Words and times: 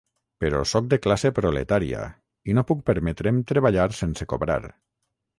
Però 0.43 0.59
sóc 0.69 0.85
de 0.93 0.97
classe 1.01 1.29
proletària 1.39 2.05
i 2.51 2.55
no 2.59 2.63
puc 2.71 2.81
permetre’m 2.87 3.43
treballar 3.53 3.85
sense 3.99 4.27
cobrar. 4.33 4.57